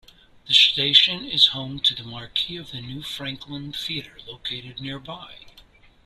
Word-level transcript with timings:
The 0.47 0.55
station 0.55 1.25
is 1.25 1.49
home 1.53 1.79
to 1.81 1.93
the 1.93 2.03
marquee 2.03 2.57
of 2.57 2.71
the 2.71 2.81
New 2.81 3.03
Franklin 3.03 3.71
theater, 3.71 4.17
located 4.25 4.79
nearby. 4.79 5.35